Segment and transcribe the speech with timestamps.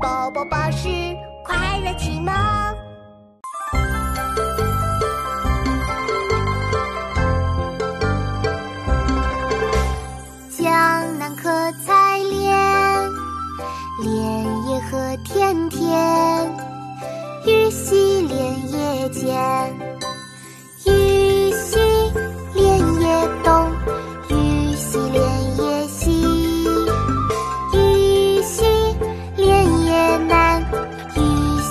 [0.00, 0.88] 宝宝巴士
[1.44, 2.32] 快乐启蒙。
[10.56, 11.50] 江南可
[11.84, 13.10] 采莲，
[14.02, 16.48] 莲叶何田田。
[17.46, 18.07] 鱼戏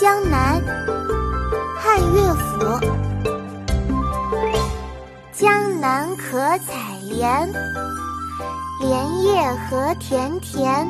[0.00, 0.62] 江南，
[1.76, 2.78] 汉乐府。
[5.32, 7.52] 江南可采莲，
[8.80, 10.86] 莲叶何田田。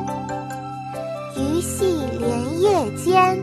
[1.35, 3.35] 鱼戏莲叶间，